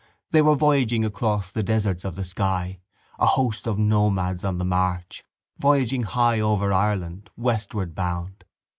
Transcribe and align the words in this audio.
They 0.31 0.41
were 0.41 0.55
voyaging 0.55 1.05
across 1.05 1.51
the 1.51 1.61
deserts 1.61 2.03
of 2.03 2.15
the 2.15 2.23
sky, 2.23 2.79
a 3.19 3.27
host 3.27 3.67
of 3.67 3.77
nomads 3.77 4.43
on 4.43 4.57
the 4.57 4.65
march, 4.65 5.23
voyaging 5.59 6.01
high 6.01 6.39
over 6.39 6.73
Ireland, 6.73 7.29
westward 7.37 7.93
bound. 7.93 8.43